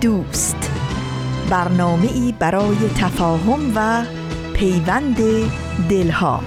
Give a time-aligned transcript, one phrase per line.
[0.00, 0.70] دوست.
[1.50, 4.04] برنامه ای برای تفاهم و
[4.54, 5.16] پیوند
[5.88, 6.40] دلها.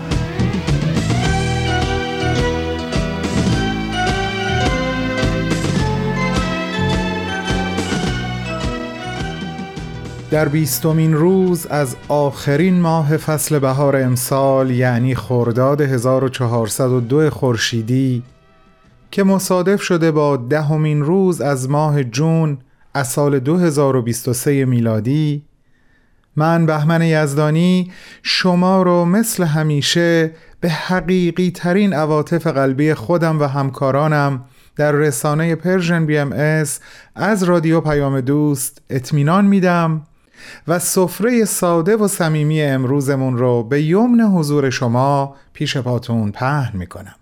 [10.32, 18.24] در بیستمین روز از آخرین ماه فصل بهار امسال یعنی خرداد 1402 خورشیدی
[19.12, 22.58] که مصادف شده با دهمین روز از ماه جون
[23.00, 25.44] از سال 2023 میلادی
[26.36, 27.92] من بهمن یزدانی
[28.24, 36.06] شما رو مثل همیشه به حقیقی ترین عواطف قلبی خودم و همکارانم در رسانه Persian
[36.06, 36.80] BMS,
[37.16, 40.02] از رادیو پیام دوست اطمینان میدم
[40.68, 47.16] و سفره ساده و صمیمی امروزمون رو به یمن حضور شما پیش پاتون پهن می‌کنم.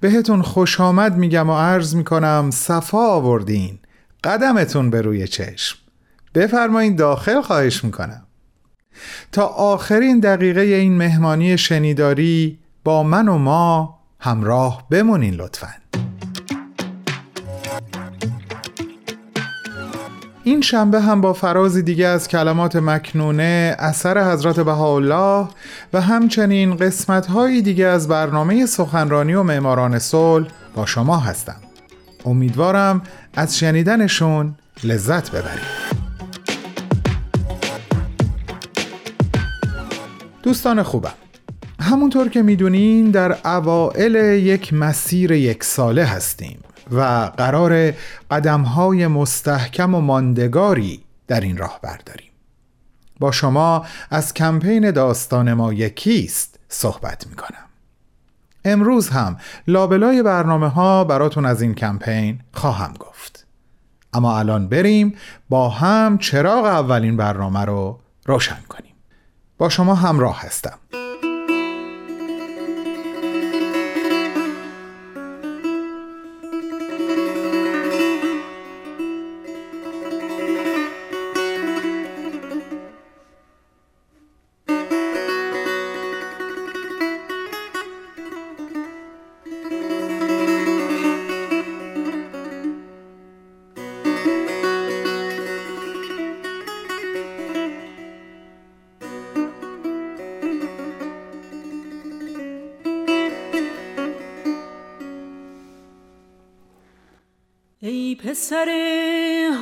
[0.00, 3.78] بهتون خوش آمد میگم و عرض می‌کنم صفا آوردین.
[4.24, 5.78] قدمتون به روی چشم.
[6.34, 8.22] بفرمایین داخل خواهش می‌کنم.
[9.32, 15.68] تا آخرین دقیقه این مهمانی شنیداری با من و ما همراه بمونین لطفا.
[20.44, 25.48] این شنبه هم با فرازی دیگه از کلمات مکنونه اثر حضرت بهاءالله
[25.92, 27.26] و همچنین قسمت
[27.62, 31.56] دیگه از برنامه سخنرانی و معماران صلح با شما هستم.
[32.24, 33.02] امیدوارم
[33.34, 35.80] از شنیدنشون لذت ببرید.
[40.42, 41.12] دوستان خوبم
[41.80, 46.60] همونطور که می‌دونین در اوائل یک مسیر یک ساله هستیم
[46.90, 47.00] و
[47.36, 47.94] قرار
[48.30, 52.30] قدمهای مستحکم و ماندگاری در این راه برداریم.
[53.20, 57.69] با شما از کمپین داستان ما یکیست صحبت می‌کنم.
[58.64, 63.46] امروز هم لابلای برنامه ها براتون از این کمپین خواهم گفت.
[64.12, 65.14] اما الان بریم
[65.48, 68.94] با هم چراغ اولین برنامه رو روشن کنیم.
[69.58, 70.78] با شما همراه هستم.
[108.40, 108.70] پسر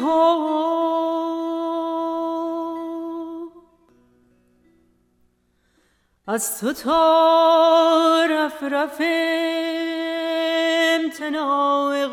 [0.03, 0.25] ها.
[6.27, 9.03] از تو تا رف رف
[10.94, 12.06] امتناع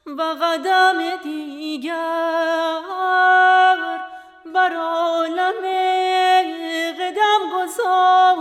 [0.07, 1.95] و قدم دیگر
[4.55, 5.63] بر عالم
[7.01, 8.39] قدم گذار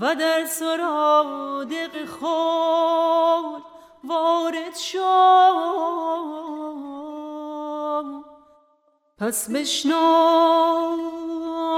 [0.00, 3.62] و در سرادق خود
[4.04, 6.65] وارد شد
[9.18, 9.96] پس بشنو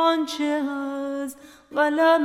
[0.07, 1.37] آنچه از
[1.75, 2.25] قلم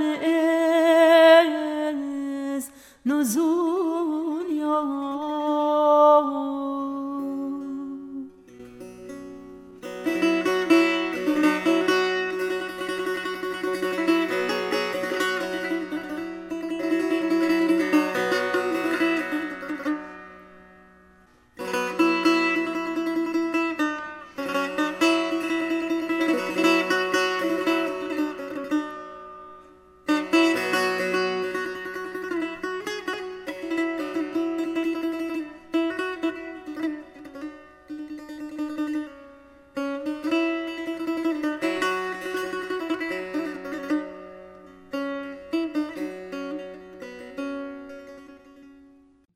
[2.56, 2.70] از
[3.06, 4.82] نزول یا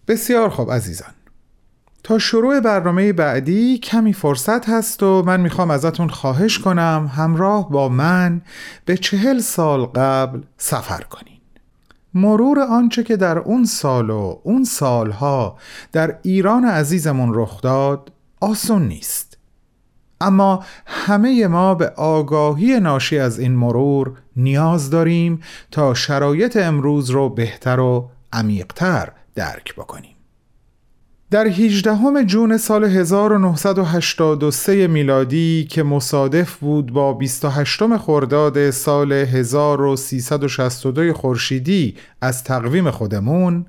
[0.07, 1.09] بسیار خوب عزیزان.
[2.03, 7.89] تا شروع برنامه بعدی کمی فرصت هست و من می‌خوام ازتون خواهش کنم همراه با
[7.89, 8.41] من
[8.85, 11.39] به چهل سال قبل سفر کنین.
[12.13, 15.57] مرور آنچه که در اون سال و اون سالها
[15.91, 18.11] در ایران عزیزمون رخ داد
[18.41, 19.37] آسون نیست.
[20.21, 27.29] اما همه ما به آگاهی ناشی از این مرور نیاز داریم تا شرایط امروز رو
[27.29, 30.15] بهتر و عمیقتر درک بکنیم.
[31.31, 41.95] در 18 جون سال 1983 میلادی که مصادف بود با 28 خرداد سال 1362 خورشیدی
[42.21, 43.65] از تقویم خودمون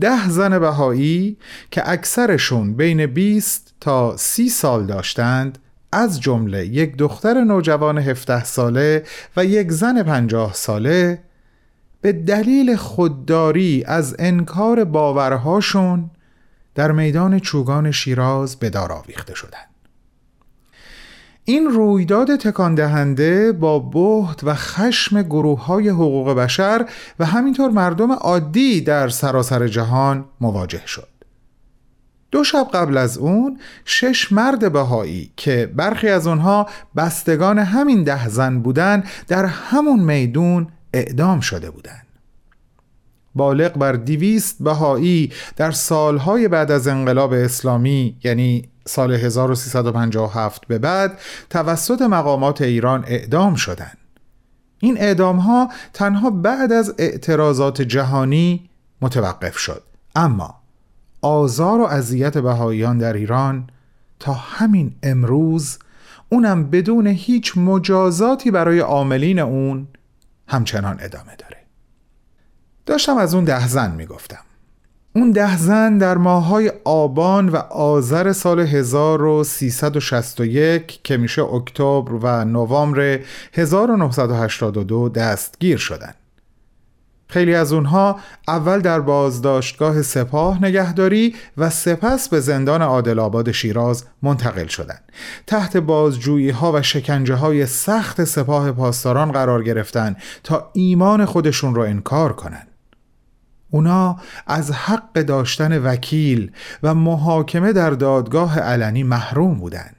[0.00, 1.36] ده زن بهایی
[1.70, 5.58] که اکثرشون بین 20 تا 30 سال داشتند
[5.92, 9.04] از جمله یک دختر نوجوان 17 ساله
[9.36, 11.18] و یک زن 50 ساله
[12.02, 16.10] به دلیل خودداری از انکار باورهاشون
[16.74, 19.68] در میدان چوگان شیراز به دار آویخته شدند.
[21.44, 26.86] این رویداد تکان دهنده با بهت و خشم گروه های حقوق بشر
[27.18, 31.08] و همینطور مردم عادی در سراسر جهان مواجه شد.
[32.30, 38.28] دو شب قبل از اون شش مرد بهایی که برخی از اونها بستگان همین ده
[38.28, 42.06] زن بودن در همون میدون اعدام شده بودند.
[43.34, 51.18] بالغ بر دیویست بهایی در سالهای بعد از انقلاب اسلامی یعنی سال 1357 به بعد
[51.50, 53.98] توسط مقامات ایران اعدام شدند.
[54.80, 59.82] این اعدام ها تنها بعد از اعتراضات جهانی متوقف شد
[60.16, 60.54] اما
[61.22, 63.66] آزار و اذیت بهاییان در ایران
[64.20, 65.78] تا همین امروز
[66.28, 69.88] اونم بدون هیچ مجازاتی برای عاملین اون
[70.52, 71.56] همچنان ادامه داره
[72.86, 74.44] داشتم از اون ده زن می‌گفتم
[75.14, 83.20] اون ده زن در ماهای آبان و آذر سال 1361 که میشه اکتبر و نوامبر
[83.52, 86.21] 1982 دستگیر شدند.
[87.32, 94.04] خیلی از اونها اول در بازداشتگاه سپاه نگهداری و سپس به زندان عادل آباد شیراز
[94.22, 95.02] منتقل شدند.
[95.46, 101.82] تحت بازجویی ها و شکنجه های سخت سپاه پاسداران قرار گرفتن تا ایمان خودشون رو
[101.82, 102.68] انکار کنند.
[103.70, 106.50] اونا از حق داشتن وکیل
[106.82, 109.96] و محاکمه در دادگاه علنی محروم بودند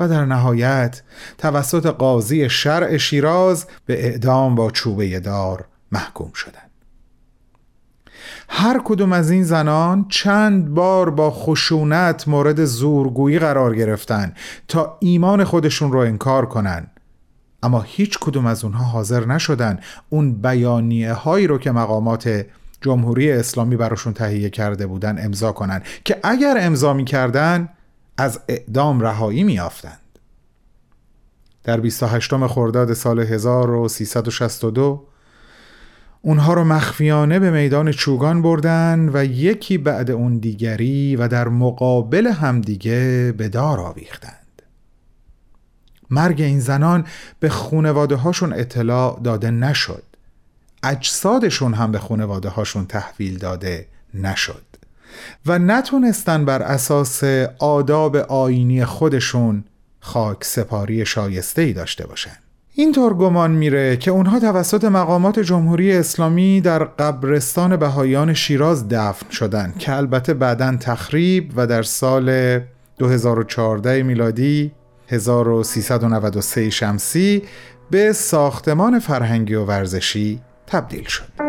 [0.00, 1.02] و در نهایت
[1.38, 6.70] توسط قاضی شرع شیراز به اعدام با چوبه دار محکوم شدند.
[8.48, 14.34] هر کدوم از این زنان چند بار با خشونت مورد زورگویی قرار گرفتن
[14.68, 16.86] تا ایمان خودشون رو انکار کنن
[17.62, 22.46] اما هیچ کدوم از اونها حاضر نشدن اون بیانیه هایی رو که مقامات
[22.80, 27.68] جمهوری اسلامی براشون تهیه کرده بودن امضا کنن که اگر امضا می‌کردن
[28.16, 30.00] از اعدام رهایی میافتند
[31.64, 35.07] در 28 خرداد سال 1362
[36.22, 42.26] اونها رو مخفیانه به میدان چوگان بردن و یکی بعد اون دیگری و در مقابل
[42.26, 44.62] همدیگه به دار آویختند.
[46.10, 47.04] مرگ این زنان
[47.40, 50.02] به خونواده هاشون اطلاع داده نشد.
[50.82, 54.62] اجسادشون هم به خانواده هاشون تحویل داده نشد.
[55.46, 57.24] و نتونستن بر اساس
[57.58, 59.64] آداب آینی خودشون
[60.00, 62.36] خاک سپاری شایسته ای داشته باشن.
[62.80, 69.74] اینطور گمان میره که اونها توسط مقامات جمهوری اسلامی در قبرستان بهایان شیراز دفن شدن
[69.78, 72.60] که البته بعدا تخریب و در سال
[72.98, 74.72] 2014 میلادی
[75.08, 77.42] 1393 شمسی
[77.90, 81.47] به ساختمان فرهنگی و ورزشی تبدیل شد.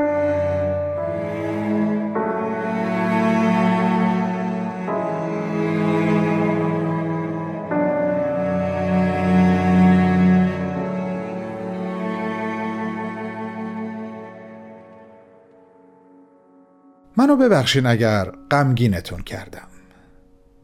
[17.20, 19.68] منو ببخشین اگر غمگینتون کردم.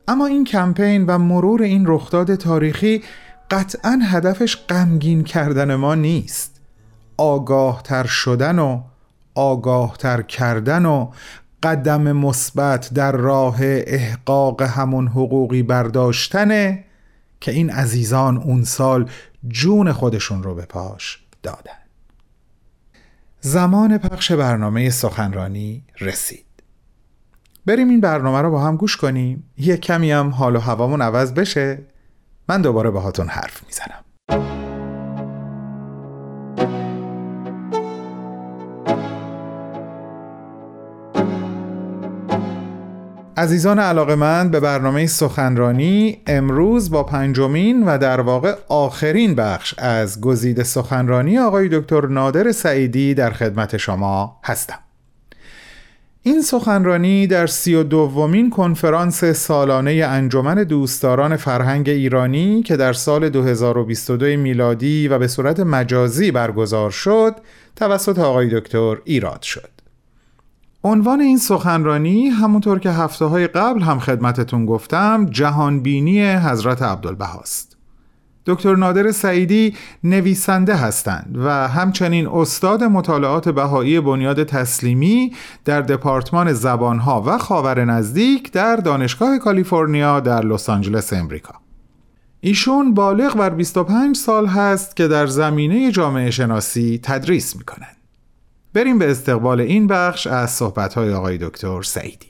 [0.07, 3.03] اما این کمپین و مرور این رخداد تاریخی
[3.51, 6.61] قطعا هدفش غمگین کردن ما نیست.
[7.17, 8.81] آگاه تر شدن و
[9.35, 11.11] آگاه تر کردن و
[11.63, 16.83] قدم مثبت در راه احقاق همون حقوقی برداشتنه
[17.41, 19.09] که این عزیزان اون سال
[19.47, 21.84] جون خودشون رو به پاش دادن.
[23.47, 26.45] زمان پخش برنامه سخنرانی رسید.
[27.65, 29.51] بریم این برنامه رو با هم گوش کنیم.
[29.57, 31.81] یه کمی هم حال و هوامون عوض بشه.
[32.49, 34.03] من دوباره باهاتون حرف می‌زنم.
[43.45, 50.63] عزیزان علاقمند به برنامه سخنرانی امروز با پنجمین و در واقع آخرین بخش از گزیده
[50.63, 54.79] سخنرانی آقای دکتر نادر سعیدی در خدمت شما هستم.
[56.21, 63.29] این سخنرانی در سی و دومین کنفرانس سالانه انجمن دوستداران فرهنگ ایرانی که در سال
[63.29, 67.35] 2022 میلادی و به صورت مجازی برگزار شد
[67.75, 69.74] توسط آقای دکتر ایراد شد.
[70.85, 77.77] عنوان این سخنرانی همونطور که هفته های قبل هم خدمتتون گفتم جهانبینی حضرت عبدالبهاست
[78.45, 85.33] دکتر نادر سعیدی نویسنده هستند و همچنین استاد مطالعات بهایی بنیاد تسلیمی
[85.65, 91.53] در دپارتمان زبانها و خاور نزدیک در دانشگاه کالیفرنیا در لس آنجلس امریکا.
[92.41, 97.94] ایشون بالغ بر 25 سال هست که در زمینه جامعه شناسی تدریس می‌کنند
[98.75, 102.27] بریم به استقبال این بخش از صحبت‌های آقای دکتر سعیدی.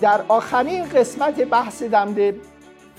[0.00, 2.34] در آخرین قسمت بحث دمد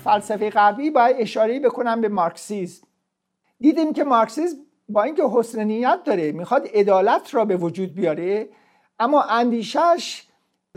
[0.03, 2.87] فلسفه غربی باید اشاره بکنم به مارکسیزم.
[3.59, 4.57] دیدیم که مارکسیزم
[4.89, 8.49] با اینکه حسن نیت داره می‌خواد عدالت را به وجود بیاره
[8.99, 10.26] اما اندیشش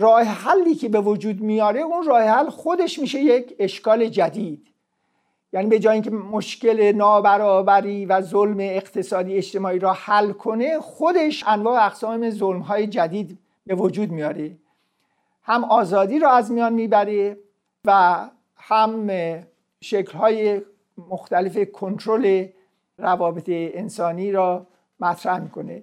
[0.01, 4.67] راه حلی که به وجود میاره اون راه حل خودش میشه یک اشکال جدید.
[5.53, 11.87] یعنی به جای اینکه مشکل نابرابری و ظلم اقتصادی اجتماعی را حل کنه خودش انواع
[11.87, 14.57] اقسام ظلم های جدید به وجود میاره.
[15.43, 17.39] هم آزادی را از میان می‌بره
[17.85, 18.21] و
[18.57, 19.11] هم
[19.81, 20.63] شکل های
[21.09, 22.47] مختلف کنترل
[22.99, 24.67] روابط انسانی را
[25.01, 25.83] مطرح می‌کنه.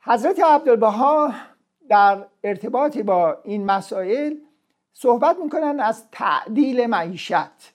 [0.00, 1.32] حضرت عبدالبها
[1.88, 4.34] در ارتباط با این مسائل
[4.94, 7.72] صحبت می‌کنن از تعدیل معیشت.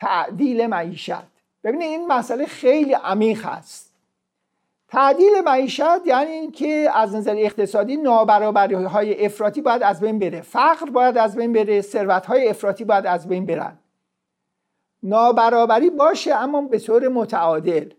[0.00, 1.34] تعدیل معیشت.
[1.64, 3.94] ببینید این مسئله خیلی عمیق است.
[4.88, 10.40] تعدیل معیشت یعنی اینکه از نظر اقتصادی نابرابری های افراطی باید از بین بره.
[10.40, 11.80] فقر باید از بین بره.
[11.80, 13.78] ثروت های افراطی باید از بین برن.
[15.02, 17.90] نابرابری باشه اما به طور متعادل.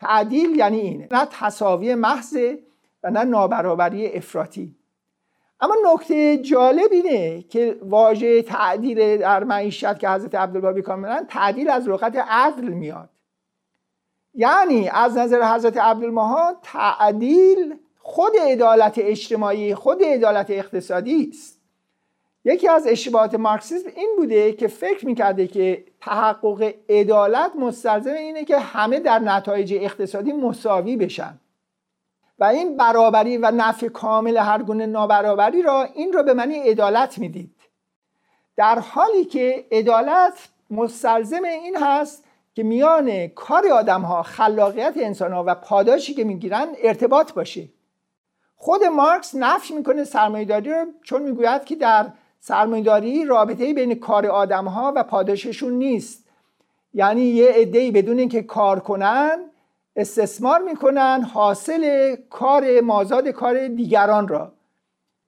[0.00, 1.08] تعدیل یعنی اینه.
[1.10, 2.58] نه تصاوی محضه
[3.02, 4.75] و نه نابرابری افراطی.
[5.60, 11.88] اما نکته جالب اینه که واژه تعدیل در معیشت که حضرت عبدالبابی کاملا تعدیل از
[11.88, 13.08] لغت عدل میاد.
[14.34, 21.60] یعنی از نظر حضرت عبدالمها تعدیل خود عدالت اجتماعی خود عدالت اقتصادی است.
[22.44, 28.58] یکی از اشتباهات مارکسیسم این بوده که فکر می‌کرده که تحقق عدالت مستلزم اینه که
[28.58, 31.40] همه در نتایج اقتصادی مساوی بشن.
[32.38, 37.18] و این برابری و نفع کامل هر گونه نابرابری را این را به معنی عدالت
[37.18, 37.50] می‌دید.
[38.56, 42.24] در حالی که عدالت مستلزم این هست
[42.54, 47.68] که میان کار آدم ها خلاقیت انسان ها و پاداشی که می‌گیرن ارتباط باشه.
[48.56, 52.06] خود مارکس نفی می‌کنه سرمایهداری رو چون می‌گوید که در
[52.40, 56.24] سرمایهداری رابطه بین کار آدم ها و پاداششون نیست.
[56.94, 59.38] یعنی یه عده‌ای بدون اینکه کار کنن
[59.96, 64.52] استثمار می‌کنن حاصل کار مازاد کار دیگران را.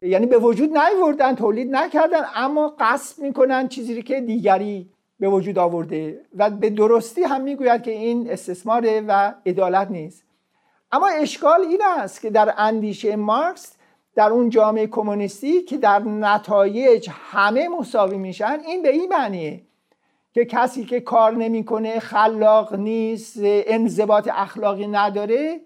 [0.03, 6.21] یعنی به وجود نیوردن تولید نکردن اما قصد می‌کنن چیزی که دیگری به وجود آورده.
[6.37, 10.25] و به درستی هم می‌گوید که این استثمار و عدالت نیست.
[10.93, 13.75] اما اشکال این است که در اندیشه مارکس
[14.15, 19.63] در اون جامعه کمونیستی که در نتایج همه مساوی میشن این به این معنیه.
[20.35, 25.61] که کسی که کار نمی‌کنه خلاق نیست انضباط اخلاقی نداره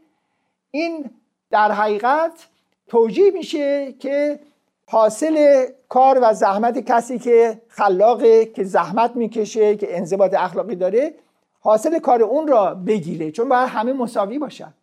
[0.71, 1.11] این
[1.51, 2.49] در حقیقت
[2.87, 4.41] توجیه میشه که
[4.87, 11.15] حاصل کار و زحمت کسی که خلاقه که زحمت می‌کشه که انضباط اخلاقی داره
[11.61, 13.31] حاصل کار اون را بگیره.
[13.31, 14.75] چون باید همه مساوی باشن.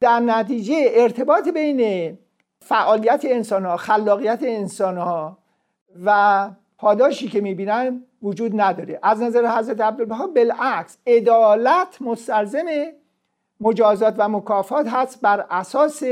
[0.00, 2.18] در نتیجه ارتباط بین
[2.60, 5.38] فعالیت انسان ها خلاقیت انسان ها
[6.04, 8.98] و پاداشی که می‌بینن وجود نداره.
[9.02, 12.66] از نظر حضرت عبدالبها بالعکس عدالت مستلزم
[13.60, 16.02] مجازات و مکافات هست بر اساس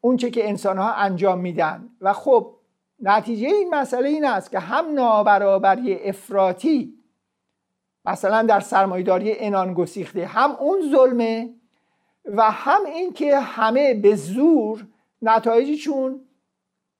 [0.00, 1.88] اونچه که انسان ها انجام میدن.
[2.00, 2.52] و خب
[3.00, 6.94] نتیجه این مسئله این است که هم نابرابری افراطی
[8.04, 11.50] مثلا در سرمایداری انان گسیخته هم اون ظلمه
[12.24, 14.86] و هم این که همه به زور
[15.22, 16.20] نتایجشون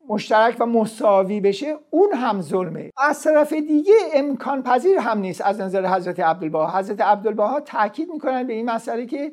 [0.08, 2.90] مشترک و مساوی بشه اون هم ظلمه.
[2.96, 6.78] از طرف دیگه امکان پذیر هم نیست از نظر حضرت عبدالبها.
[6.78, 9.32] حضرت عبدالبها تاکید می‌کنن به این مسئله که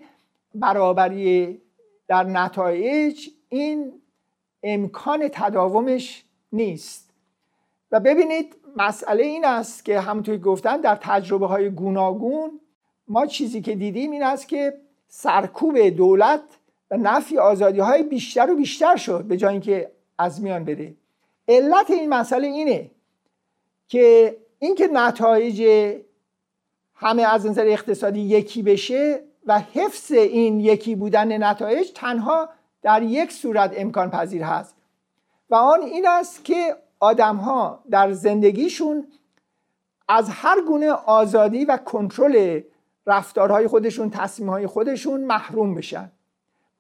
[0.56, 1.62] برابری
[2.08, 3.94] در نتایج این
[4.64, 7.14] امکان تداومش نیست.
[7.92, 12.60] و ببینید مسئله این است که همونطور گفتن در تجربه های گوناگون
[13.08, 14.74] ما چیزی که دیدیم این است که
[15.08, 16.42] سرکوب دولت
[16.92, 19.24] و نفی آزادی های بیشتر و بیشتر شد.
[19.24, 19.92] به جای اینکه
[20.24, 20.94] از میان بره
[21.48, 22.92] علت این مسئله اینه
[23.88, 25.64] که اینکه نتایج
[26.96, 32.50] همه از نظر اقتصادی یکی بشه و حفظ این یکی بودن نتایج تنها
[32.82, 34.76] در یک صورت امکان پذیر هست.
[35.50, 39.08] و آن این است که آدم ها در زندگیشون
[40.08, 42.62] از هر گونه آزادی و کنترل
[43.08, 46.12] رفتارهای خودشون تصمیمهای خودشون محروم بشن.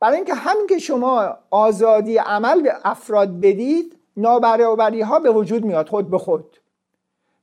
[0.03, 5.89] برای اینکه همین که شما آزادی عمل به افراد بدید نابرابری ها به وجود میاد
[5.89, 6.57] خود به خود.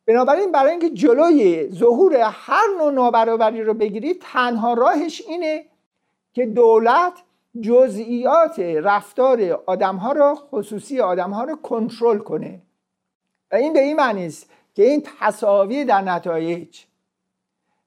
[0.07, 5.65] بنابراین برای اینکه جلوی ظهور هر نوع نابرابری رو بگیرید تنها راهش اینه
[6.33, 7.13] که دولت
[7.61, 12.63] جزئیات رفتار آدم ها را خصوصی آدم ها را کنترل کنه.
[13.53, 16.81] و این به این معنی است که این تصاوی در نتایج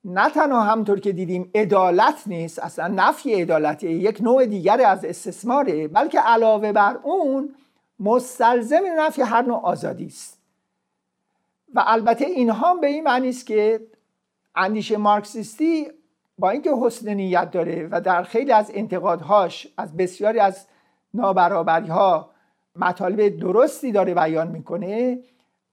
[0.05, 5.87] نه تنها همطور که دیدیم عدالت نیست اصلا نفی عدالت یک نوع دیگر از استثماره
[5.87, 7.55] بلکه علاوه بر اون
[7.99, 10.39] مستلزم نفی هر نوع آزادی است.
[11.73, 13.79] و البته اینها به این معنی است که
[14.55, 15.87] اندیشه مارکسیستی
[16.37, 20.67] با اینکه حسن نیت داره و در خیلی از انتقادهاش از بسیاری از
[21.13, 22.29] نابرابری ها
[22.75, 25.19] مطالب درستی داره بیان می‌کنه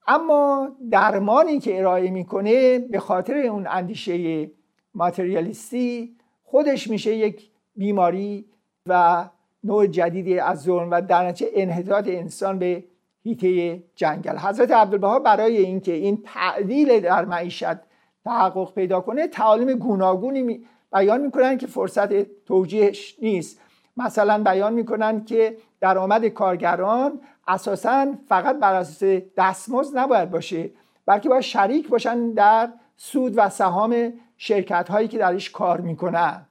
[0.07, 4.50] اما درمانی که ارائه می‌کنه به خاطر اون اندیشه
[4.95, 8.45] ماتریالیستی خودش میشه یک بیماری
[8.87, 9.25] و
[9.64, 12.85] نوع جدیدی از ظلم و در نتیجه انحطاط انسان به
[13.23, 14.37] هیته جنگل.
[14.38, 17.76] حضرت عبدالبها برای اینکه این تعدیل در معیشت
[18.25, 23.61] تحقق پیدا کنه تعالیم گوناگونی بیان می‌کنن که فرصت توجیهش نیست.
[23.97, 30.71] مثلا بیان می‌کنن که درآمد کارگران اساسا فقط بر اساس دستمزد نباید باشه
[31.06, 36.47] بلکه باید شریک باشن در سود و سهام شرکت هایی که درش کار می‌کنن.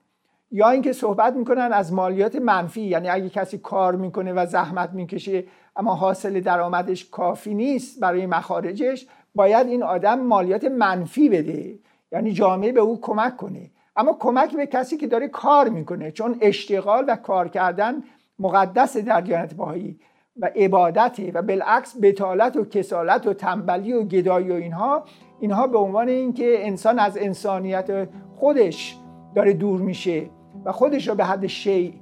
[0.51, 5.43] یا اینکه صحبت می‌کنن از مالیات منفی یعنی اگه کسی کار می‌کنه و زحمت می‌کشه
[5.75, 11.79] اما حاصل درآمدش کافی نیست برای مخارجش باید این آدم مالیات منفی بده
[12.11, 13.71] یعنی جامعه به او کمک کنه.
[13.95, 18.03] اما کمک به کسی که داره کار می‌کنه چون اشتغال و کار کردن
[18.39, 19.99] مقدس در دیانت باهایی
[20.37, 25.03] و عبادته و بالعکس بتالت و کسالت و تنبلی و گدایی و اینها
[25.39, 28.97] اینها به عنوان اینکه انسان از انسانیت خودش
[29.35, 30.29] داره دور میشه
[30.65, 32.01] و خودش رو به حد شی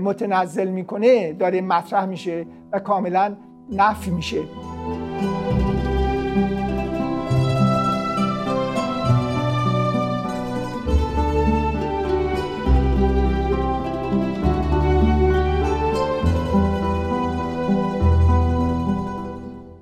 [0.00, 3.36] متنزل می‌کنه داره مطرح میشه و کاملا
[3.70, 4.38] نفی میشه.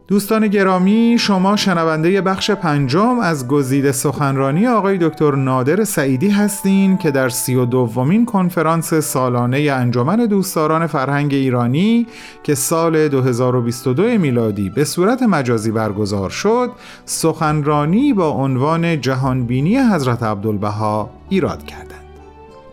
[0.08, 7.10] دوستان گرامی شما شنونده بخش پنجم از گزیده سخنرانی آقای دکتر نادر سعیدی هستین که
[7.10, 12.06] در سی و دومین کنفرانس سالانه انجمن دوستداران فرهنگ ایرانی
[12.42, 16.70] که سال 2022 میلادی به صورت مجازی برگزار شد
[17.04, 22.04] سخنرانی با عنوان جهانبینی حضرت عبدالبها ایراد کردند.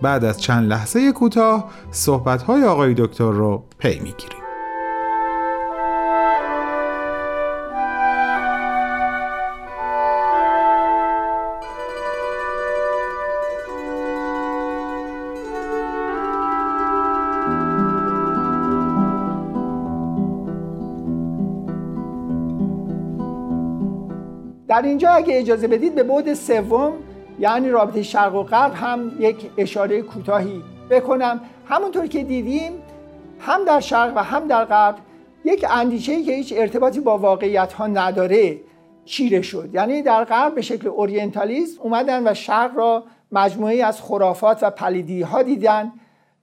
[0.02, 4.43] بعد از چند لحظه کوتاه صحبت‌های آقای دکتر رو پی می‌گیریم.
[24.74, 26.94] در اینجا اگه اجازه بدید به بعد سوم
[27.40, 31.42] یعنی رابطه شرق و غرب هم یک اشاره کوتاهی بکنم.
[31.68, 32.72] همونطور که دیدیم
[33.40, 34.96] هم در شرق و هم در غرب
[35.46, 38.60] یک اندیشه که هیچ ارتباطی با واقعیت ها نداره
[39.06, 39.70] چیره شد.
[39.74, 45.22] یعنی در غرب به شکل اورینتالیسم اومدن و شرق را مجموعی از خرافات و پلیدی
[45.22, 45.92] ها دیدن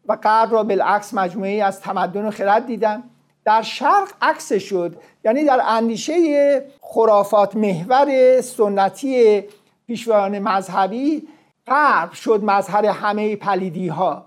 [0.09, 3.03] و غرب را بالعکس مجموعی از تمدن و خرد دیدن.
[3.44, 4.96] در شرق عکس شد.
[5.24, 9.44] یعنی در اندیشه خرافات محور سنتی
[9.87, 11.29] پیشوایان مذهبی
[11.66, 14.26] غرب شد مظهر همه پلیدی ها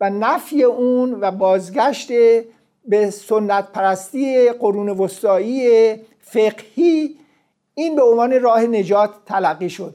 [0.00, 2.08] و نفی اون و بازگشت
[2.84, 7.16] به سنت پرستی قرون وسطایی فقهی
[7.74, 9.94] این به عنوان راه نجات تلقی شد.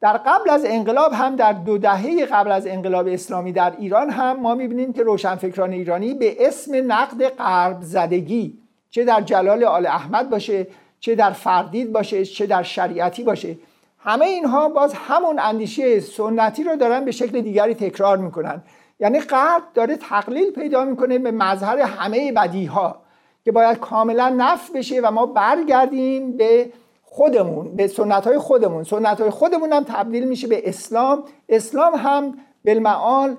[0.00, 4.40] در قبل از انقلاب هم در دو دهه قبل از انقلاب اسلامی در ایران هم
[4.40, 8.58] ما می‌بینیم که روشنفکران ایرانی به اسم نقد غرب زدگی
[8.90, 10.66] چه در جلال آل احمد باشه
[11.00, 13.56] چه در فردید باشه چه در شریعتی باشه
[13.98, 18.62] همه اینها باز همون اندیشه سنتی رو دارن به شکل دیگری تکرار می‌کنن.
[19.00, 23.02] یعنی غرب داره تقلیل پیدا می‌کنه به مظهر همه بدی ها
[23.44, 26.72] که باید کاملا نف بشه و ما برگردیم به
[27.10, 31.24] خودمون به سنت های خودمون سنت های خودمون هم تبدیل میشه به اسلام.
[31.48, 33.36] اسلام هم بالمعال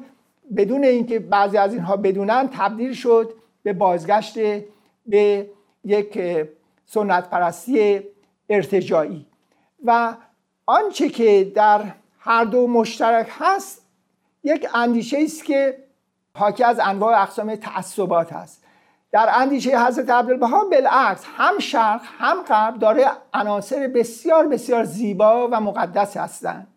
[0.58, 4.38] بدون اینکه بعضی از اینها بدونن تبدیل شد به بازگشت
[5.06, 5.50] به
[5.86, 6.20] یک
[6.86, 8.02] سنت پرستی
[8.50, 9.26] ارتجایی.
[9.86, 10.16] و
[10.66, 11.82] آنچه که در
[12.20, 13.86] هر دو مشترک هست
[14.44, 15.78] یک اندیشه است که
[16.36, 18.64] حاکی از انواع اقسام تعصبات هست.
[19.12, 25.62] در اندیشه حضرت عبدالبها بالعکس هم شرق هم غرب داره عناصر بسیار بسیار زیبا و
[25.62, 26.68] مقدس هستند.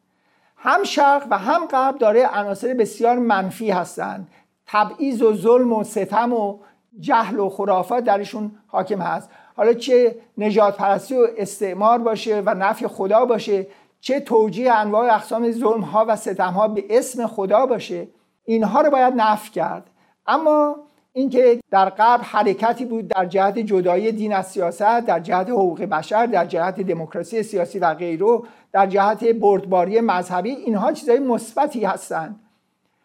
[0.56, 4.28] هم شرق و هم غرب داره عناصر بسیار منفی هستند.
[4.66, 6.58] تبعیض و ظلم و ستم و
[7.00, 9.30] جهل و خرافات درشون حاکم هست.
[9.56, 13.66] حالا چه نجات پرستی و استعمار باشه و نفی خدا باشه
[14.00, 18.08] چه توجیه انواع اقسام ظلم ها و ستم ها به اسم خدا باشه
[18.44, 19.90] اینها رو باید نفی کرد.
[20.26, 20.76] اما
[21.12, 26.26] اینکه در غرب حرکتی بود در جهت جدایی دین از سیاست در جهت حقوق بشر
[26.26, 28.38] در جهت دموکراسی سیاسی و غیره
[28.72, 32.40] در جهت بردباری مذهبی اینها چیزهای مثبتی هستند.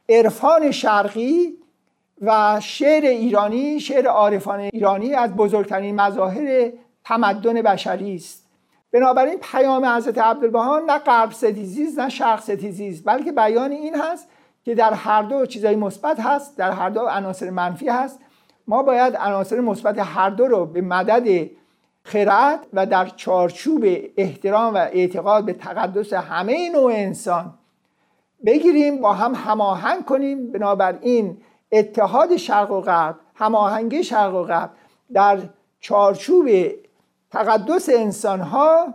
[0.10, 1.54] عرفان شرقی
[2.22, 6.72] و شعر ایرانی شعر عارفان ایرانی از بزرگترین مظاهر
[7.06, 8.48] تمدن بشری است.
[8.92, 14.28] بنابراین پیام حضرت عبدالبها نه غرب ستیزی نه شرق ستیزی بلکه بیان این هست
[14.68, 18.20] که در هر دو چیزای مثبت هست در هر دو عناصر منفی هست.
[18.68, 21.50] ما باید عناصر مثبت هر دو رو به مدد
[22.04, 23.86] خرد و در چارچوب
[24.18, 27.54] احترام و اعتقاد به تقدس همه نوع انسان
[28.46, 30.52] بگیریم با هم هماهنگ کنیم.
[30.52, 31.38] بنابراین
[31.72, 34.70] اتحاد شرق و غرب هماهنگی شرق و غرب
[35.14, 35.40] در
[35.80, 36.48] چارچوب
[37.32, 38.94] تقدس انسان ها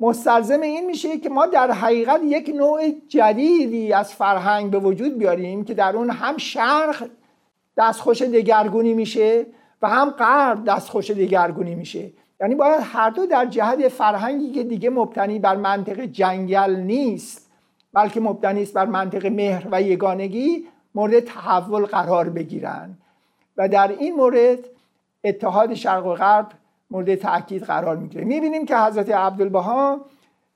[0.00, 5.64] مستلزم این میشه که ما در حقیقت یک نوع جدیدی از فرهنگ به وجود بیاریم
[5.64, 7.08] که در اون هم شرق
[7.76, 9.46] دستخوش دگرگونی میشه
[9.82, 12.10] و هم غرب دستخوش دگرگونی میشه.
[12.40, 17.50] یعنی باید هر دو در جهت فرهنگی که دیگه مبتنی بر منطق جنگل نیست
[17.92, 22.98] بلکه مبتنی است بر منطق مهر و یگانگی مورد تحول قرار بگیرن.
[23.56, 24.58] و در این مورد
[25.24, 26.46] اتحاد شرق و غرب
[26.90, 28.24] مورد تاکید قرار می‌گیره.
[28.24, 30.00] می‌بینیم که حضرت عبدالبها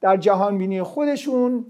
[0.00, 1.66] در جهان بینی خودشون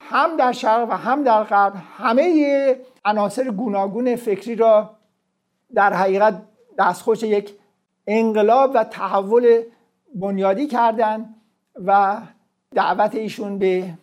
[0.00, 4.90] هم در شرق و هم در غرب همه عناصر گوناگون فکری را
[5.74, 6.42] در حقیقت
[6.78, 7.54] دستخوش یک
[8.06, 9.62] انقلاب و تحول
[10.14, 11.34] بنیادی کردن
[11.84, 12.16] و
[12.74, 13.94] دعوت ایشون به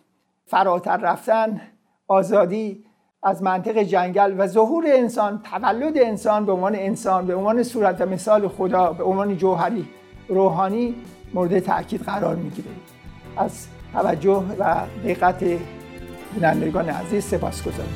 [0.46, 1.60] فراتر رفتن
[2.08, 2.84] آزادی
[3.22, 8.06] از منطق جنگل و ظهور انسان تولد انسان به عنوان انسان به عنوان صورت و
[8.06, 9.88] مثال خدا به عنوان جوهری.
[10.28, 10.94] روحانی
[11.34, 12.70] مورد تاکید قرار می‌گیره.
[13.36, 15.44] از توجه و دقت
[16.34, 17.94] بینندگان عزیز سپاس گذاریم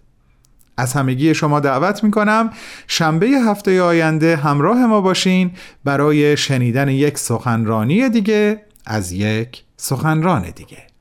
[0.77, 2.51] از همگی شما دعوت می‌کنم
[2.87, 5.51] شنبه هفته آینده همراه ما باشین
[5.85, 10.94] برای شنیدن یک سخنرانی دیگه از یک سخنران دیگه.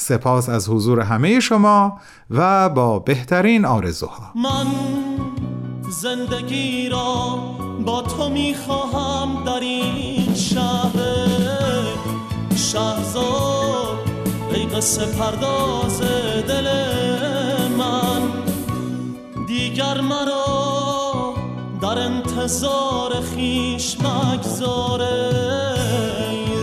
[0.00, 1.98] سپاس از حضور همه شما
[2.30, 4.32] و با بهترین آرزوها.
[4.34, 4.66] من
[5.90, 7.38] زندگی را
[7.86, 10.98] با تو می‌خواهم در این شهر.
[12.56, 13.98] شهزاد
[14.54, 16.00] ای قصه پرداز
[16.48, 16.68] دل
[17.78, 18.22] من.
[19.46, 21.34] دیگر مرا
[21.82, 25.30] در انتظار خیش مگذاره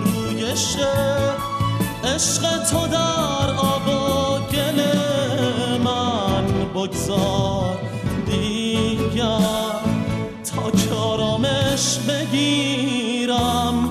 [0.05, 0.75] رویش
[2.05, 4.79] عشق تو در آب و گل
[5.83, 7.77] من بگذار.
[8.25, 9.75] دیگر
[10.51, 10.95] تا که
[12.07, 13.89] بگیرم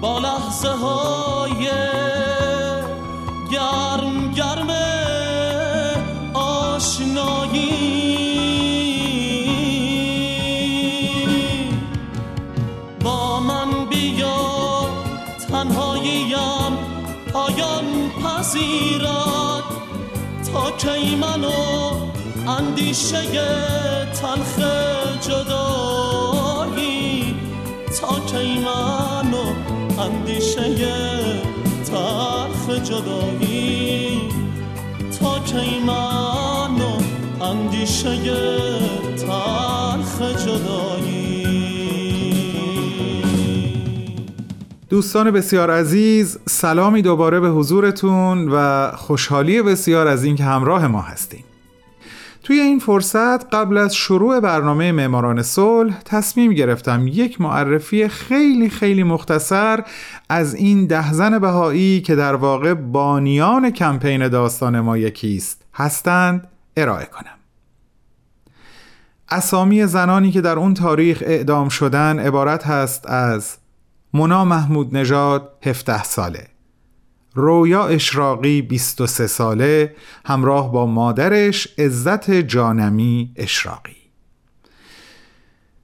[0.00, 1.70] با لحظه های
[18.50, 19.64] پذیرد
[20.52, 21.90] تا کی منو
[22.48, 23.22] اندیشه
[24.20, 24.58] تلخ
[25.20, 27.04] جدایی؟
[28.00, 29.44] تا کی منو
[29.98, 30.74] اندیشه
[31.84, 34.20] تلخ جدایی؟
[35.20, 36.92] تا کی منو
[37.40, 38.16] اندیشه
[39.16, 41.39] تلخ جدایی؟
[45.00, 51.44] دوستان بسیار عزیز سلامی دوباره به حضورتون و خوشحالی بسیار از اینکه همراه ما هستیم
[52.42, 59.02] توی این فرصت قبل از شروع برنامه معماران صلح تصمیم گرفتم یک معرفی خیلی خیلی
[59.02, 59.84] مختصر
[60.28, 67.06] از این ده زن بهایی که در واقع بانیان کمپین داستان ما یکیست هستند ارائه
[67.06, 67.38] کنم.
[69.28, 73.56] اسامی زنانی که در اون تاریخ اعدام شدن عبارت هست از
[74.12, 76.46] مونا محمود نژاد 17 ساله.
[77.34, 79.94] رویا اشراقی 23 ساله
[80.26, 83.96] همراه با مادرش عزت جانمی اشراقی.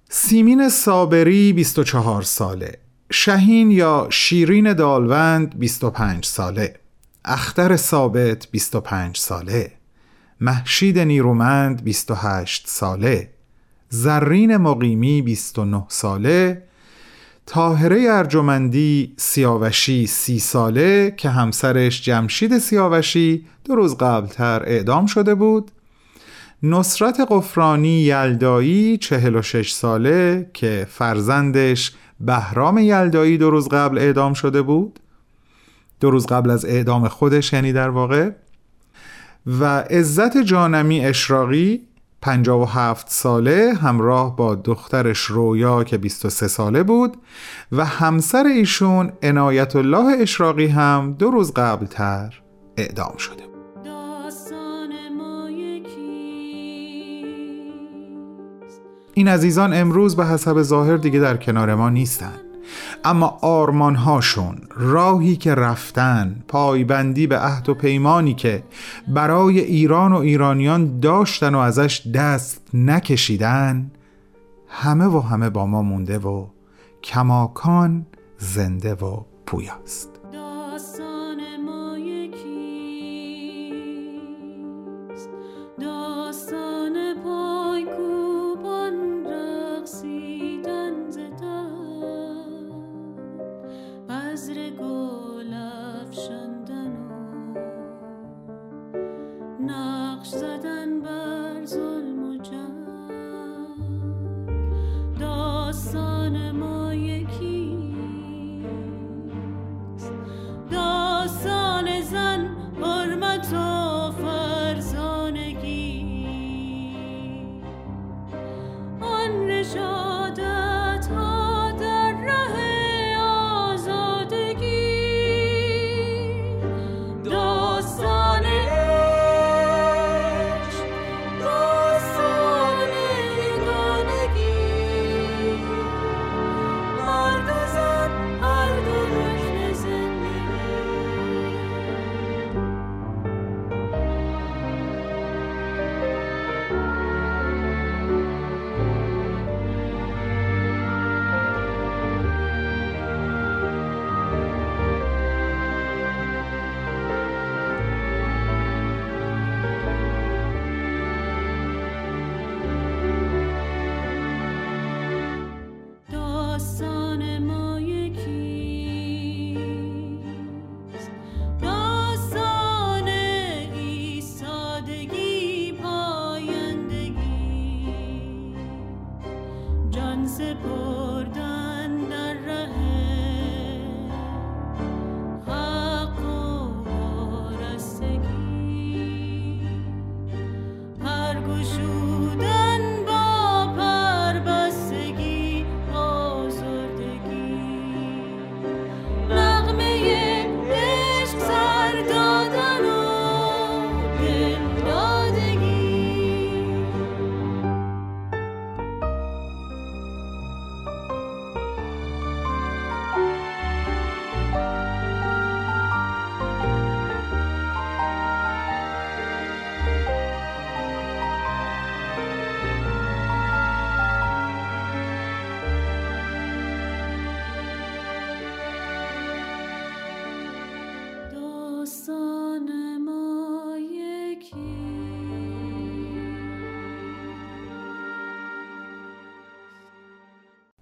[0.08, 2.78] سیمین صابری 24 ساله.
[3.10, 6.74] شهین یا شیرین دالوند 25 ساله.
[7.24, 9.72] اختر ثابت 25 ساله.
[10.40, 13.30] محشید نیرومند 28 ساله.
[13.88, 16.62] زرین مقیمی 29 ساله.
[17.46, 25.70] تاهره ارجمندی سیاوشی سی ساله که همسرش جمشید سیاوشی دو روز قبلتر اعدام شده بود.
[26.62, 34.34] نصرت قفرانی یلدایی چهل و شش ساله که فرزندش بهرام یلدایی دو روز قبل اعدام
[34.34, 35.00] شده بود.
[36.00, 38.30] دو روز قبل از اعدام خودش یعنی در واقع.
[39.46, 41.80] و عزت جانمی اشراقی
[42.26, 47.16] 57 ساله همراه با دخترش رویا که 23 ساله بود
[47.72, 52.42] و همسر ایشون عنایت الله اشراقی هم دو روز قبلتر
[52.76, 53.86] اعدام شده بود.
[59.14, 62.45] این عزیزان امروز به حسب ظاهر دیگه در کنار ما نیستند
[63.04, 68.62] اما آرمانهاشون راهی که رفتن پایبندی به عهد و پیمانی که
[69.08, 73.90] برای ایران و ایرانیان داشتن و ازش دست نکشیدن
[74.68, 76.46] همه و همه با ما مونده و
[77.02, 78.06] کماکان
[78.38, 80.15] زنده و پویاست.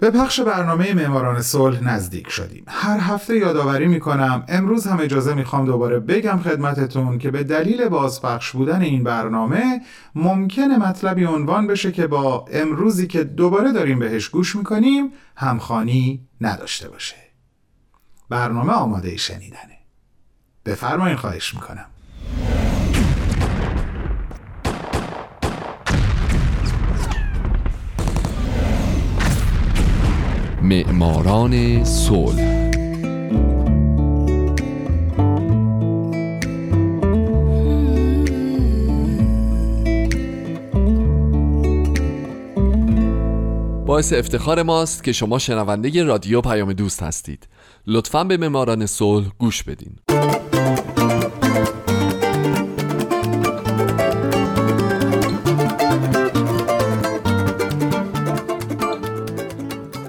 [0.04, 2.64] به پخش برنامه معماران صلح نزدیک شدیم.
[2.68, 8.50] هر هفته یادآوری می‌کنم امروز هم اجازه می‌خوام دوباره بگم خدمتتون که به دلیل بازپخش
[8.50, 9.80] بودن این برنامه
[10.14, 16.88] ممکنه مطلبی عنوان بشه که با امروزی که دوباره داریم بهش گوش می‌کنیم همخانی نداشته
[16.88, 17.16] باشه.
[18.28, 19.78] برنامه آماده شنیدنه.
[20.66, 21.86] بفرمایین خواهش می‌کنم.
[30.64, 32.70] معماران صلح.
[43.86, 47.48] باعث افتخار ماست که شما شنونده رادیو پیام دوست هستید.
[47.86, 49.96] لطفا به معماران صلح گوش بدین.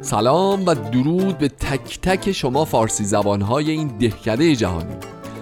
[0.06, 4.96] سلام و درود به تک تک شما فارسی زبانهای این دهکده جهانی.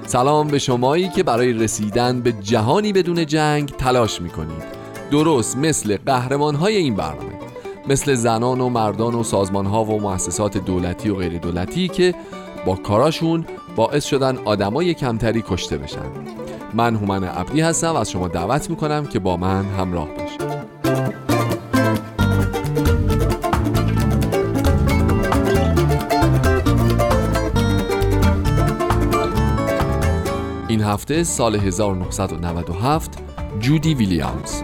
[0.06, 4.64] سلام به شمایی که برای رسیدن به جهانی بدون جنگ تلاش می‌کنید.
[5.12, 7.34] درست مثل قهرمانهای این برنامه.
[7.90, 12.16] مثل زنان و مردان و سازمانها و مؤسسات دولتی و غیر دولتی که
[12.66, 13.46] با کاراشون
[13.76, 16.12] باعث شدن آدمای کمتری کشته بشن.
[16.74, 20.23] من هومن عبدی هستم و از شما دعوت می‌کنم که با من همراه باشید.
[30.94, 33.24] هفته سال 1997
[33.60, 34.62] جودی ویلیامز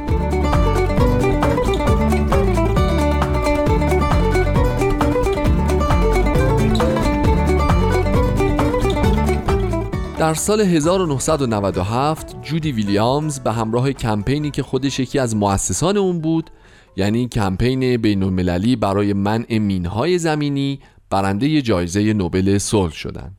[10.18, 16.50] در سال 1997 جودی ویلیامز به همراه کمپینی که خودش یکی از مؤسسان اون بود
[16.96, 23.38] یعنی کمپین بین المللی برای منع مینهای زمینی برنده جایزه نوبل صلح شدند.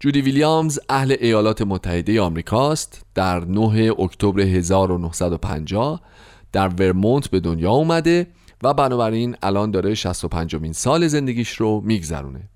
[0.00, 6.00] جودی ویلیامز اهل ایالات متحده آمریکاست در 9 اکتبر 1950
[6.52, 8.26] در ورمونت به دنیا اومده
[8.62, 12.48] و بنابراین الان داره 65 مین سال زندگیش رو میگذرونه.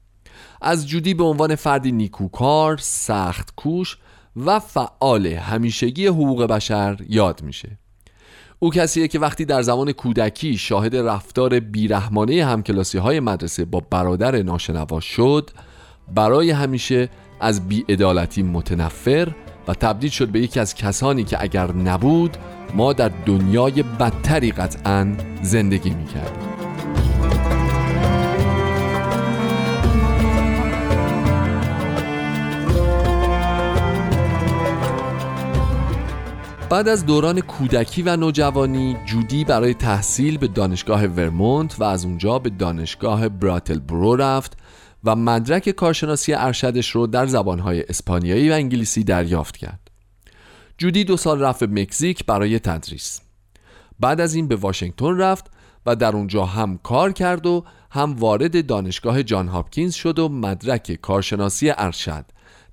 [0.60, 3.98] از جودی به عنوان فردی نیکوکار، سخت کوش
[4.36, 7.78] و فعال همیشگی حقوق بشر یاد میشه.
[8.58, 14.42] او کسیه که وقتی در زمان کودکی شاهد رفتار بیرحمانه همکلاسی های مدرسه با برادر
[14.42, 15.50] ناشنوا شد
[16.14, 17.08] برای همیشه
[17.40, 19.28] از بیعدالتی متنفر
[19.68, 22.36] و تبدیل شد به یکی از کسانی که اگر نبود
[22.74, 26.50] ما در دنیای بدتری قطعا زندگی می‌کردیم.
[36.70, 42.38] بعد از دوران کودکی و نوجوانی جودی برای تحصیل به دانشگاه ورمونت و از اونجا
[42.38, 44.56] به دانشگاه براتل برو رفت
[45.04, 49.90] و مدرک کارشناسی ارشدش رو در زبانهای اسپانیایی و انگلیسی دریافت کرد.
[50.78, 53.20] جودی دو سال رفت مکزیک برای تدریس.
[54.00, 55.46] بعد از این به واشنگتن رفت
[55.86, 60.92] و در اونجا هم کار کرد و هم وارد دانشگاه جان هاپکینز شد و مدرک
[60.92, 62.24] کارشناسی ارشد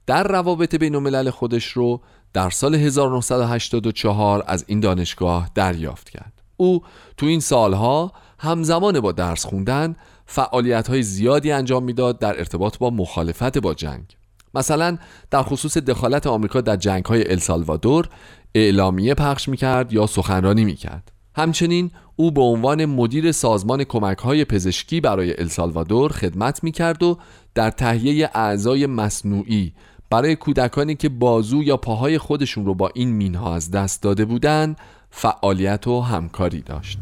[0.06, 2.02] در روابط بین الملل خودش رو
[2.34, 6.34] در سال 1984 از این دانشگاه دریافت کرد.
[6.58, 6.84] او
[7.18, 9.96] تو این سالها همزمان با درس خوندن
[10.28, 14.04] فعالیت های زیادی انجام می‌داد در ارتباط با مخالفت با جنگ.
[14.54, 14.98] مثلا
[15.32, 18.10] در خصوص دخالت آمریکا در جنگ های السالوادور
[18.56, 21.12] اعلامیه پخش می‌کرد یا سخنرانی می‌کرد.
[21.36, 27.18] همچنین او به عنوان مدیر سازمان کمک های پزشکی برای السالوادور خدمت می‌کرد و
[27.56, 29.74] در تهیه اعضای مصنوعی
[30.10, 34.76] برای کودکانی که بازو یا پاهای خودشون رو با این مینها از دست داده بودن
[35.10, 37.00] فعالیت و همکاری داشت.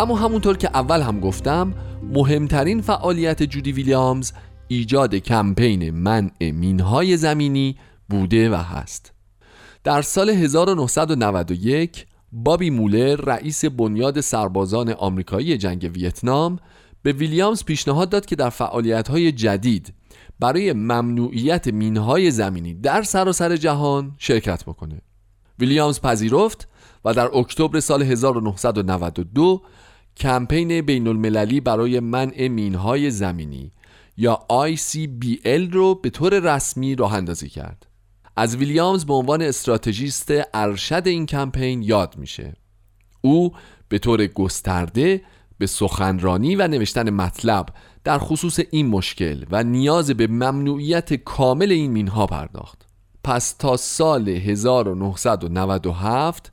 [0.00, 4.32] اما همونطور که اول هم گفتم مهمترین فعالیت جودی ویلیامز
[4.68, 7.76] ایجاد کمپین منع مینهای زمینی
[8.08, 9.12] بوده و هست.
[9.84, 16.58] در سال 1991 بابی مولر رئیس بنیاد سربازان آمریکایی جنگ ویتنام
[17.02, 19.94] به ویلیامز پیشنهاد داد که در فعالیت‌های جدید
[20.40, 25.02] برای ممنوعیت مینهای زمینی در سراسر جهان شرکت بکنه.
[25.58, 26.68] ویلیامز پذیرفت
[27.04, 29.62] و در اکتبر سال 1992
[30.20, 33.72] کمپین بین المللی برای منع مینهای زمینی
[34.16, 37.86] یا ICBL رو به طور رسمی راه اندازی کرد.
[38.36, 42.56] از ویلیامز به عنوان استراتژیست ارشد این کمپین یاد میشه.
[43.20, 43.52] او
[43.88, 45.22] به طور گسترده
[45.58, 47.66] به سخنرانی و نوشتن مطلب
[48.04, 52.86] در خصوص این مشکل و نیاز به ممنوعیت کامل این مینها پرداخت.
[53.24, 56.52] پس تا سال 1997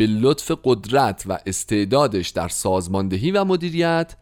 [0.00, 4.16] به لطف قدرت و استعدادش در سازماندهی و مدیریت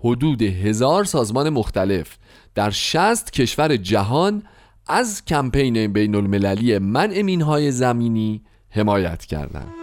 [0.00, 2.16] حدود هزار سازمان مختلف
[2.54, 4.42] در 60 کشور جهان
[4.86, 9.74] از کمپین بین المللی منع مینهای زمینی حمایت کردند.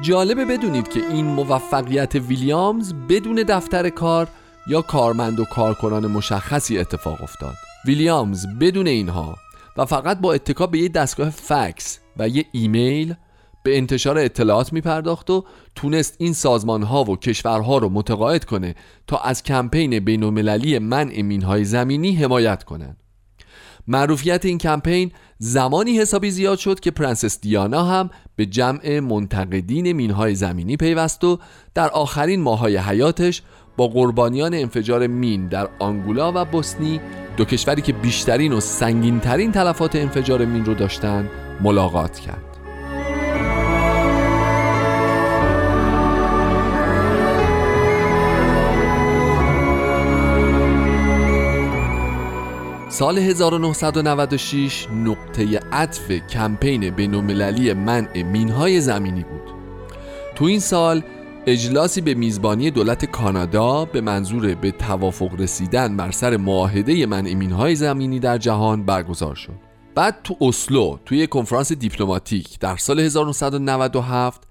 [0.00, 4.28] جالبه بدونید که این موفقیت ویلیامز بدون دفتر کار
[4.68, 7.54] یا کارمند و کارکنان مشخصی اتفاق افتاد
[7.84, 9.36] ویلیامز بدون اینها
[9.76, 13.14] و فقط با اتکا به یه دستگاه فکس و یه ایمیل
[13.62, 15.44] به انتشار اطلاعات می پرداخت و
[15.74, 18.74] تونست این سازمان ها و کشورها رو متقاعد کنه
[19.06, 22.96] تا از کمپین بین المللی منع مینهای زمینی حمایت کنند.
[23.88, 30.34] معروفیت این کمپین زمانی حسابی زیاد شد که پرنسس دیانا هم به جمع منتقدین مینهای
[30.34, 31.38] زمینی پیوست و
[31.74, 33.42] در آخرین ماهای حیاتش
[33.78, 37.00] با قربانیان انفجار مین در آنگولا و بوسنی
[37.36, 42.44] دو کشوری که بیشترین و سنگینترین تلفات انفجار مین رو داشتن ملاقات کرد.
[52.88, 59.54] سال 1996 نقطه عطف کمپین بینالمللی منع مینهای زمینی بود.
[60.34, 61.02] تو این سال
[61.50, 67.74] اجلاسی به میزبانی دولت کانادا به منظور به توافق رسیدن بر سر معاهده منع مینهای
[67.74, 69.54] زمینی در جهان برگزار شد
[69.94, 74.42] بعد تو اسلو توی کنفرانس دیپلماتیک در سال 1997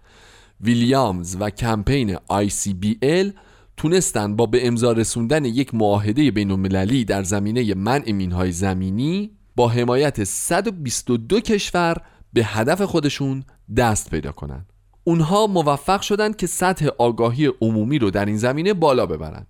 [0.61, 3.33] ویلیامز و کمپین ICBL
[3.77, 9.67] تونستن با به امضا رسوندن یک معاهده بین المللی در زمینه منع مینهای زمینی با
[9.67, 11.97] حمایت 122 کشور
[12.33, 13.43] به هدف خودشون
[13.77, 14.76] دست پیدا کنند.
[15.07, 19.47] اونها موفق شدند که سطح آگاهی عمومی رو در این زمینه بالا ببرند.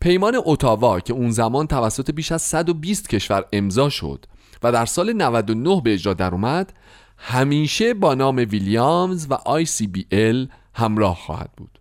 [0.00, 4.26] پیمان اوتاوا که اون زمان توسط بیش از 120 کشور امضا شد
[4.62, 6.72] و در سال 99 به اجرا در اومد
[7.18, 11.78] همیشه با نام ویلیامز و ICBL همراه خواهد بود.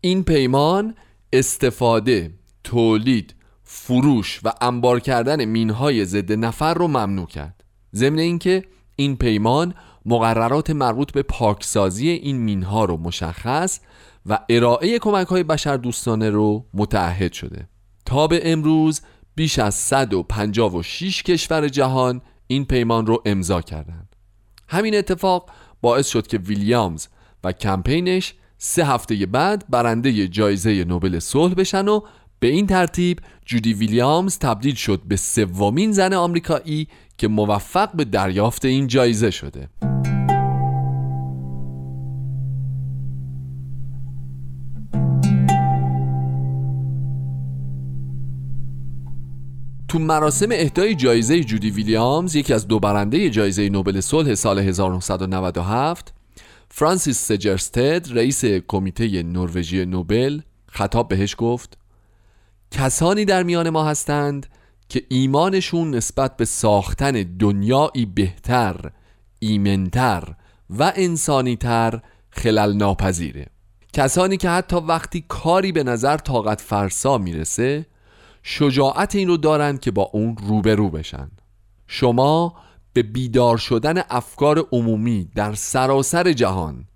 [0.00, 0.94] این پیمان
[1.32, 2.34] استفاده،
[2.64, 7.64] تولید، فروش و انبار کردن مینهای ضد نفر رو ممنوع کرد.
[7.94, 8.64] ضمن اینکه
[8.96, 9.74] این پیمان
[10.06, 13.80] مقررات مربوط به پاکسازی این مینها رو مشخص
[14.26, 17.68] و ارائه کمک های بشر دوستانه رو متعهد شده.
[18.06, 19.00] تا به امروز
[19.34, 24.16] بیش از 156 کشور جهان این پیمان رو امضا کردند.
[24.68, 25.50] همین اتفاق
[25.80, 27.06] باعث شد که ویلیامز
[27.44, 32.00] و کمپینش سه هفته بعد برنده جایزه نوبل صلح بشن و
[32.40, 36.88] به این ترتیب جودی ویلیامز تبدیل شد به سومین زن آمریکایی
[37.18, 39.91] که موفق به دریافت این جایزه شده.
[49.92, 56.14] تو مراسم اهدای جایزه جودی ویلیامز یکی از دو برنده جایزه نوبل صلح سال 1997
[56.68, 61.78] فرانسیس سجرستد رئیس کمیته نروژی نوبل خطاب بهش گفت
[62.70, 64.46] کسانی در میان ما هستند
[64.88, 68.90] که ایمانشون نسبت به ساختن دنیایی بهتر،
[69.38, 70.24] ایمنتر
[70.70, 73.46] و انسانیتر خلل ناپذیره
[73.92, 77.86] کسانی که حتی وقتی کاری به نظر طاقت فرسا می‌رسه
[78.42, 81.30] شجاعت این رو دارند که با اون روبرو بشن.
[81.86, 82.54] شما
[82.92, 86.86] به بیدار شدن افکار عمومی در سراسر جهان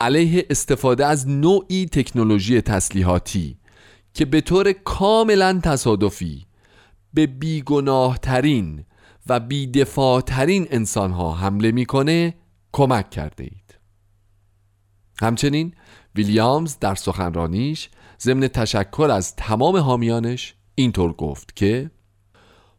[0.00, 3.58] علیه استفاده از نوعی تکنولوژی تسلیحاتی
[4.14, 6.46] که به طور کاملا تصادفی
[7.14, 8.84] به بیگناه ترین
[9.26, 12.34] و بیدفاع ترین انسان ها حمله می‌کنه
[12.72, 13.78] کمک کرده اید.
[15.20, 15.74] همچنین
[16.14, 21.90] ویلیامز در سخنرانیش ضمن تشکر از تمام حامیانش اینطور گفت که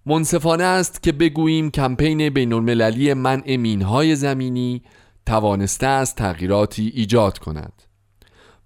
[0.05, 4.81] منصفانه است که بگوییم کمپین بین المللی منع مینهای زمینی
[5.25, 7.83] توانسته است تغییراتی ایجاد کند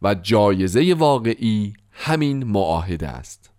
[0.02, 3.52] و جایزه واقعی همین معاهده است.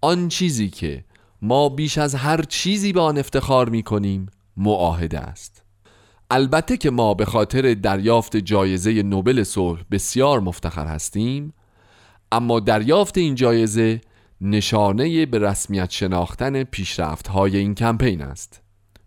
[0.00, 1.04] آن چیزی که
[1.42, 4.26] ما بیش از هر چیزی به آن افتخار می کنیم
[4.56, 5.62] معاهده است.
[6.30, 11.54] البته که ما به خاطر دریافت جایزه نوبل صلح بسیار مفتخر هستیم
[12.32, 14.00] اما دریافت این جایزه
[14.44, 18.62] نشانه به رسمیت شناختن پیشرفت های این کمپین است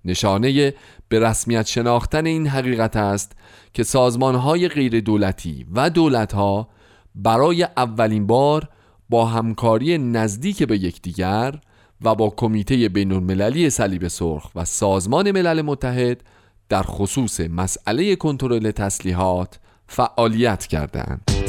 [0.06, 0.74] نشانه
[1.10, 3.32] به رسمیت شناختن این حقیقت است
[3.74, 6.70] که سازمان های غیر دولتی و دولت ها
[7.16, 8.70] برای اولین بار
[9.10, 11.60] با همکاری نزدیک به یکدیگر
[12.02, 16.24] و با کمیته بین المللی صلیب سرخ و سازمان ملل متحد
[16.70, 21.45] در خصوص مسئله کنترل تسلیحات فعالیت کردند.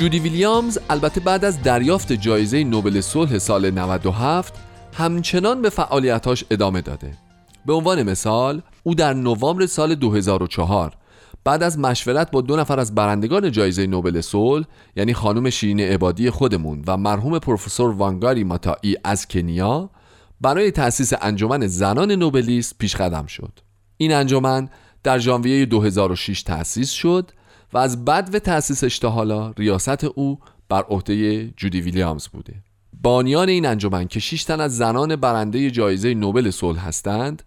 [0.00, 4.54] جودی ویلیامز البته بعد از دریافت جایزه نوبل صلح سال 97
[4.94, 7.12] همچنان به فعالیتاش ادامه داده.
[7.66, 10.96] به عنوان مثال او در نوامبر سال 2004
[11.44, 16.30] بعد از مشورت با دو نفر از برندگان جایزه نوبل صلح یعنی خانم شیرین عبادی
[16.30, 19.90] خودمون و مرحوم پروفسور وانگاری ماتایی از کنیا
[20.40, 23.52] برای تأسیس انجمن زنان نوبلیست پیش قدم شد.
[23.96, 24.68] این انجمن
[25.02, 27.30] در ژانویه 2006 تأسیس شد
[27.72, 32.54] و از بد و تأسیسش تا حالا ریاست او بر عهده جودی ویلیامز بوده
[33.02, 37.42] بانیان این انجمن که 6 تن از زنان برنده جایزه نوبل صلح هستند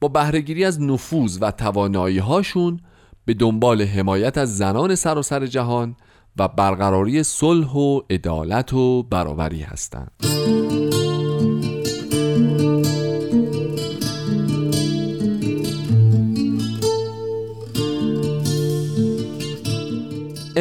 [0.00, 2.80] با بهرهگیری از نفوذ و توانایی هاشون
[3.24, 5.96] به دنبال حمایت از زنان سراسر سر جهان
[6.36, 10.10] و برقراری صلح و عدالت و برابری هستند.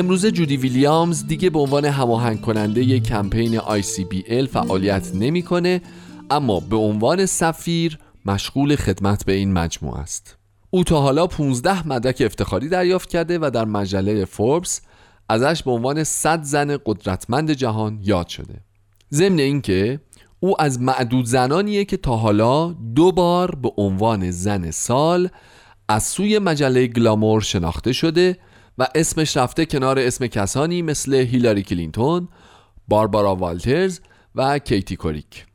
[0.04, 5.82] امروزه جودی ویلیامز دیگه به عنوان هماهنگ کننده کمپین ICBL فعالیت نمی‌کنه
[6.30, 10.38] اما به عنوان سفیر مشغول خدمت به این مجموعه است.
[10.70, 14.82] او تا حالا 15 مدرک افتخاری دریافت کرده و در مجله فوربس
[15.30, 18.64] ازش به عنوان 100 زن قدرتمند جهان یاد شده.
[19.14, 20.00] ضمن اینکه
[20.40, 25.30] او از معدود زنانیه که تا حالا دو بار به عنوان زن سال
[25.90, 28.38] از سوی مجله گلامور شناخته شده
[28.78, 32.28] و اسمش رفته کنار اسم کسانی مثل هیلاری کلینتون،
[32.88, 34.00] باربارا والترز
[34.36, 35.46] و کیتی کوریک.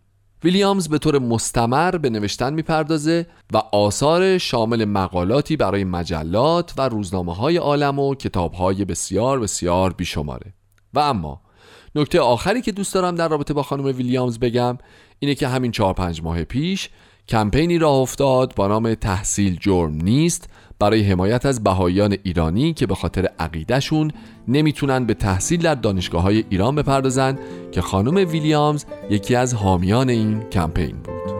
[0.44, 7.34] ویلیامز به طور مستمر به نوشتن می‌پردازه و آثار شامل مقالاتی برای مجلات و روزنامه
[7.34, 10.54] های عالم و کتاب های بسیار بسیار بیشماره
[10.94, 11.40] و اما
[11.94, 14.78] نکته آخری که دوست دارم در رابطه با خانم ویلیامز بگم
[15.18, 16.90] اینه که همین چهار پنج ماه پیش
[17.28, 20.48] کمپینی راه افتاد با نام تحصیل جرم نیست
[20.79, 24.11] برای حمایت از بهاییان ایرانی که به خاطر عقیدهشون
[24.49, 27.39] نمی‌تونن به تحصیل در دانشگاه های ایران بپردازن
[27.72, 31.39] که خانم ویلیامز یکی از حامیان این کمپین بود.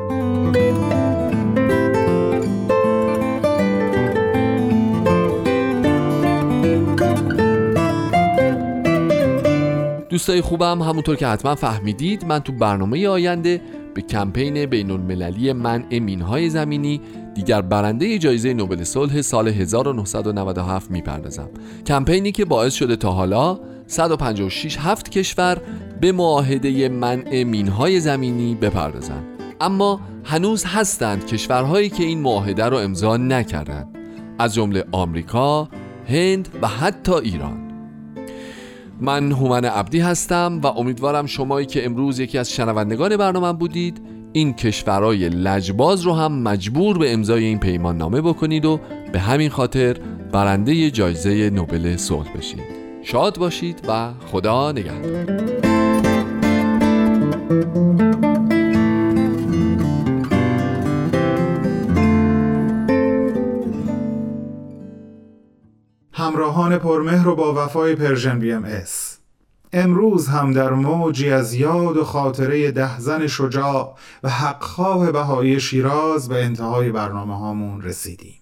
[10.09, 13.61] دوستای خوبم همونطور که حتما فهمیدید من تو برنامه آینده
[13.99, 17.01] به کمپین بین المللی منع مینهای زمینی
[17.35, 21.49] دیگر برنده جایزه نوبل صلح سال 1997 می‌پردازم.
[21.87, 25.59] کمپینی که باعث شده تا حالا 156 هفت کشور
[26.01, 29.25] به معاهده منع مینهای زمینی بپردازند.
[29.61, 33.99] اما هنوز هستند کشورهایی که این معاهده رو امضا نکردند.
[34.39, 35.69] از جمله آمریکا،
[36.09, 37.68] هند و حتی ایران.
[39.01, 44.55] من هومن عبدی هستم و امیدوارم شمایی که امروز یکی از شنوندگان برنامه بودید این
[44.55, 48.81] کشورهای لجباز رو هم مجبور به امضای این پیمان نامه بکنید و
[49.13, 49.97] به همین خاطر
[50.33, 52.79] برنده جایزه نوبل صلح بشید.
[53.03, 55.49] شاد باشید و خدا نگهدار.
[66.29, 69.19] همراهان پرمهر و با وفای Persian BMS
[69.73, 76.29] امروز هم در موجی از یاد و خاطره ده زن شجاع و حقخواه بهایی شیراز
[76.29, 78.41] به انتهای برنامه هامون رسیدیم.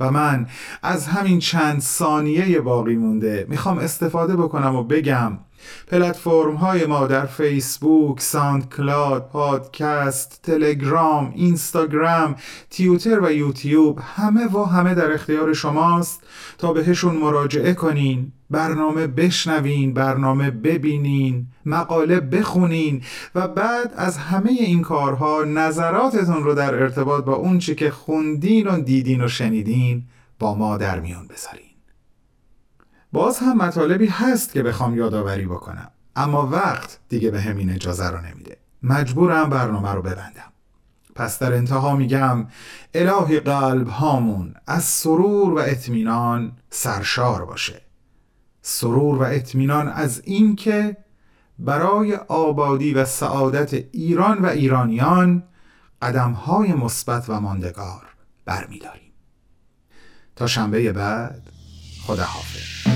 [0.00, 0.46] و من
[0.82, 5.38] از همین چند ثانیه باقی مونده می‌خوام استفاده بکنم و بگم
[5.86, 12.36] پلتفرم های ما در فیسبوک، SoundCloud، پادکست، تلگرام، اینستاگرام،
[12.70, 16.22] توییتر و یوتیوب همه و همه در اختیار شماست
[16.58, 23.02] تا بهشون مراجعه کنین برنامه بشنوین برنامه ببینین مقاله بخونین
[23.34, 28.66] و بعد از همه این کارها نظراتتون رو در ارتباط با اون چی که خوندین
[28.66, 30.02] و دیدین و شنیدین
[30.38, 31.73] با ما در میان بذارین.
[33.14, 35.90] باز هم مطالبی هست که بخوام یادآوری بکنم.
[36.16, 38.56] اما وقت دیگه به همین اجازه رو نمیده.
[38.82, 40.52] مجبورم برنامه رو ببندم.
[41.14, 42.46] پس در انتها میگم
[42.94, 47.80] الهی قلب هامون از سرور و اطمینان سرشار باشه.
[48.62, 50.96] سرور و اطمینان از اینکه
[51.58, 55.42] برای آبادی و سعادت ایران و ایرانیان
[56.02, 58.02] قدمهای مثبت و ماندگار
[58.44, 59.12] برمیداریم.
[60.36, 61.50] تا شنبه بعد
[62.06, 62.93] خدا حافظ